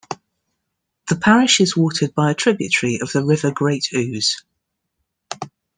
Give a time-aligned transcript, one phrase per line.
[1.09, 4.43] The parish is watered by a tributary of the River Great Ouse.